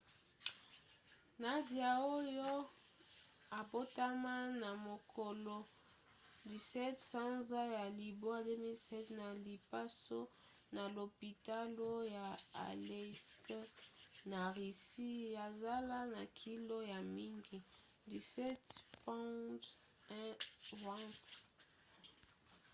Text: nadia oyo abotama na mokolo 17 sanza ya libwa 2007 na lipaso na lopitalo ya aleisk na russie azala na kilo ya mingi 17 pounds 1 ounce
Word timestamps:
nadia 1.41 1.91
oyo 2.17 2.49
abotama 3.59 4.35
na 4.61 4.69
mokolo 4.87 5.55
17 6.49 7.09
sanza 7.11 7.61
ya 7.75 7.85
libwa 7.99 8.37
2007 8.47 9.13
na 9.19 9.27
lipaso 9.45 10.19
na 10.75 10.83
lopitalo 10.95 11.91
ya 12.17 12.27
aleisk 12.67 13.45
na 14.31 14.39
russie 14.57 15.29
azala 15.47 15.97
na 16.15 16.23
kilo 16.39 16.77
ya 16.91 16.99
mingi 17.15 17.57
17 18.09 18.55
pounds 19.03 19.65
1 20.09 20.89
ounce 20.95 21.27